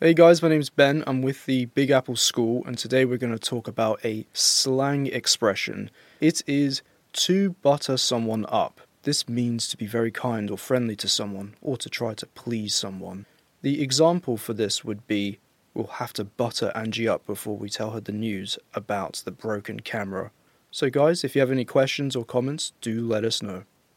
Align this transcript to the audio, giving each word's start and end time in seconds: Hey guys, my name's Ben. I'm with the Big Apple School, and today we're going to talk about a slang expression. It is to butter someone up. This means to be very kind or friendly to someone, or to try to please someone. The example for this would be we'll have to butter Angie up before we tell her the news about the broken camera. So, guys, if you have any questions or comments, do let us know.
Hey 0.00 0.14
guys, 0.14 0.40
my 0.44 0.48
name's 0.48 0.70
Ben. 0.70 1.02
I'm 1.08 1.22
with 1.22 1.44
the 1.46 1.64
Big 1.64 1.90
Apple 1.90 2.14
School, 2.14 2.62
and 2.66 2.78
today 2.78 3.04
we're 3.04 3.18
going 3.18 3.36
to 3.36 3.38
talk 3.38 3.66
about 3.66 3.98
a 4.04 4.26
slang 4.32 5.08
expression. 5.08 5.90
It 6.20 6.40
is 6.46 6.82
to 7.14 7.56
butter 7.62 7.96
someone 7.96 8.46
up. 8.48 8.80
This 9.02 9.28
means 9.28 9.66
to 9.66 9.76
be 9.76 9.86
very 9.86 10.12
kind 10.12 10.52
or 10.52 10.56
friendly 10.56 10.94
to 10.94 11.08
someone, 11.08 11.56
or 11.60 11.76
to 11.78 11.90
try 11.90 12.14
to 12.14 12.26
please 12.26 12.76
someone. 12.76 13.26
The 13.62 13.82
example 13.82 14.36
for 14.36 14.52
this 14.52 14.84
would 14.84 15.04
be 15.08 15.40
we'll 15.74 15.88
have 15.88 16.12
to 16.12 16.22
butter 16.22 16.70
Angie 16.76 17.08
up 17.08 17.26
before 17.26 17.56
we 17.56 17.68
tell 17.68 17.90
her 17.90 18.00
the 18.00 18.12
news 18.12 18.56
about 18.74 19.22
the 19.24 19.32
broken 19.32 19.80
camera. 19.80 20.30
So, 20.70 20.90
guys, 20.90 21.24
if 21.24 21.34
you 21.34 21.40
have 21.40 21.50
any 21.50 21.64
questions 21.64 22.14
or 22.14 22.24
comments, 22.24 22.72
do 22.80 23.04
let 23.04 23.24
us 23.24 23.42
know. 23.42 23.64